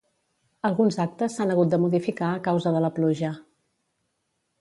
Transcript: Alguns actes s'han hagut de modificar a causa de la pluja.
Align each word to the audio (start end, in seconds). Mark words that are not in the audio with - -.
Alguns 0.69 0.95
actes 1.03 1.35
s'han 1.37 1.53
hagut 1.55 1.69
de 1.73 1.79
modificar 1.83 2.31
a 2.31 2.39
causa 2.47 2.73
de 2.77 2.81
la 2.87 2.91
pluja. 2.97 3.31